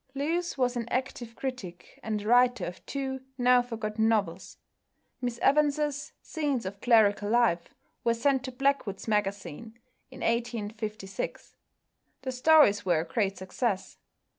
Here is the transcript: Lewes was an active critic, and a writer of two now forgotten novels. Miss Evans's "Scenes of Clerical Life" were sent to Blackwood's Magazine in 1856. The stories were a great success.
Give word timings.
Lewes 0.15 0.57
was 0.57 0.75
an 0.75 0.89
active 0.89 1.35
critic, 1.35 1.99
and 2.01 2.19
a 2.23 2.27
writer 2.27 2.65
of 2.65 2.83
two 2.87 3.21
now 3.37 3.61
forgotten 3.61 4.09
novels. 4.09 4.57
Miss 5.21 5.37
Evans's 5.43 6.11
"Scenes 6.23 6.65
of 6.65 6.81
Clerical 6.81 7.29
Life" 7.29 7.75
were 8.03 8.15
sent 8.15 8.43
to 8.45 8.51
Blackwood's 8.51 9.07
Magazine 9.07 9.77
in 10.09 10.21
1856. 10.21 11.55
The 12.23 12.31
stories 12.31 12.83
were 12.83 13.01
a 13.01 13.05
great 13.05 13.37
success. 13.37 13.99